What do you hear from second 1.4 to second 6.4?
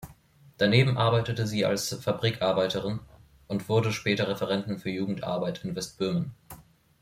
sie als Fabrikarbeiterin und wurde später Referentin für Jugendarbeit in Westböhmen.